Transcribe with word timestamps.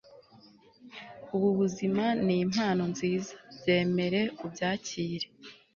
ubu 1.35 1.49
buzima 1.59 2.05
nimpano 2.25 2.83
nziza.. 2.93 3.33
byemere, 3.57 4.21
ubyakire 4.45 5.27